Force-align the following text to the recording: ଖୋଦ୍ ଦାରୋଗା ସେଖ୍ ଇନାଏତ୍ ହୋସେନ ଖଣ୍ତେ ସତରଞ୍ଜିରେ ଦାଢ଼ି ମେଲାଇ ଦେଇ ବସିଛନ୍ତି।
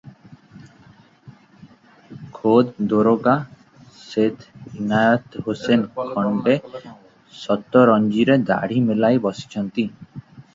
ଖୋଦ୍ 2.37 2.71
ଦାରୋଗା 2.93 3.33
ସେଖ୍ 3.99 4.41
ଇନାଏତ୍ 4.85 5.37
ହୋସେନ 5.49 6.07
ଖଣ୍ତେ 6.15 6.57
ସତରଞ୍ଜିରେ 7.43 8.39
ଦାଢ଼ି 8.51 8.83
ମେଲାଇ 8.91 9.21
ଦେଇ 9.23 9.23
ବସିଛନ୍ତି। 9.29 9.89